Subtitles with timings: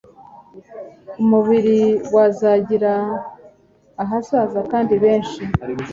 [1.21, 1.79] umubiri
[2.15, 2.93] wazagira
[4.03, 5.39] ahazaza kandi benshi